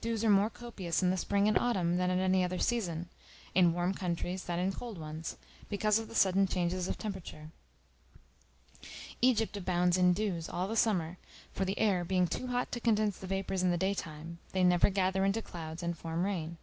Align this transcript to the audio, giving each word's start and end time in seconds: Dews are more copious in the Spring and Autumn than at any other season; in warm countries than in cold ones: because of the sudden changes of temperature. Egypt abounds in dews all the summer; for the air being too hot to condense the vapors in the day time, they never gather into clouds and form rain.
Dews 0.00 0.24
are 0.24 0.30
more 0.30 0.48
copious 0.48 1.02
in 1.02 1.10
the 1.10 1.18
Spring 1.18 1.46
and 1.46 1.58
Autumn 1.58 1.98
than 1.98 2.08
at 2.10 2.16
any 2.18 2.42
other 2.42 2.58
season; 2.58 3.10
in 3.54 3.74
warm 3.74 3.92
countries 3.92 4.44
than 4.44 4.58
in 4.58 4.72
cold 4.72 4.96
ones: 4.96 5.36
because 5.68 5.98
of 5.98 6.08
the 6.08 6.14
sudden 6.14 6.46
changes 6.46 6.88
of 6.88 6.96
temperature. 6.96 7.50
Egypt 9.20 9.58
abounds 9.58 9.98
in 9.98 10.14
dews 10.14 10.48
all 10.48 10.68
the 10.68 10.74
summer; 10.74 11.18
for 11.52 11.66
the 11.66 11.78
air 11.78 12.02
being 12.02 12.26
too 12.26 12.46
hot 12.46 12.72
to 12.72 12.80
condense 12.80 13.18
the 13.18 13.26
vapors 13.26 13.62
in 13.62 13.70
the 13.70 13.76
day 13.76 13.92
time, 13.92 14.38
they 14.52 14.64
never 14.64 14.88
gather 14.88 15.22
into 15.22 15.42
clouds 15.42 15.82
and 15.82 15.98
form 15.98 16.24
rain. 16.24 16.56